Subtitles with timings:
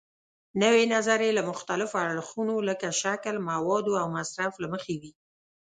[0.63, 5.11] نوې نظریې له مختلفو اړخونو لکه شکل، موادو او مصرف له مخې وي.